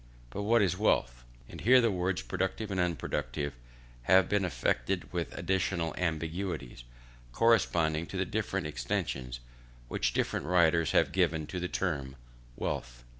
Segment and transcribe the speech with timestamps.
[0.31, 1.23] But what is wealth?
[1.47, 3.53] And here the words productive and unproductive
[4.09, 6.83] have been affected with additional ambiguities,
[7.33, 9.33] corresponding to the different extension
[9.89, 12.15] which different writers have given to the term
[12.55, 13.03] wealth.